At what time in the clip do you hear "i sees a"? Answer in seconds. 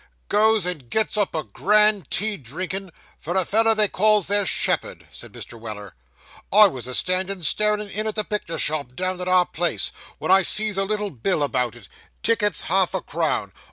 10.31-10.85